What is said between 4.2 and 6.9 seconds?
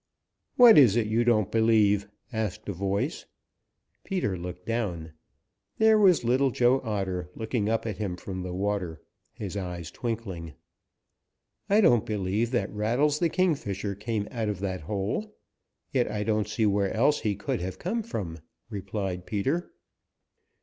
looked down. There was Little Joe